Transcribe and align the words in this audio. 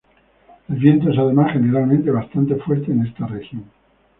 El 0.67 0.77
viento 0.77 1.11
es 1.11 1.17
además 1.19 1.53
generalmente 1.53 2.09
bastante 2.09 2.55
fuerte 2.55 2.91
en 2.91 3.05
esta 3.05 3.27
región. 3.27 3.65